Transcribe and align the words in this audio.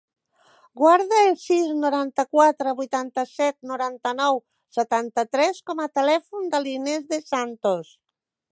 Guarda 0.83 1.17
el 1.25 1.35
sis, 1.41 1.67
noranta-quatre, 1.81 2.73
vuitanta-set, 2.79 3.57
noranta-nou, 3.73 4.41
setanta-tres 4.79 5.63
com 5.71 5.85
a 5.85 5.89
telèfon 6.01 6.51
de 6.55 6.63
l'Inès 6.65 7.09
De 7.13 7.21
Santos. 7.29 7.95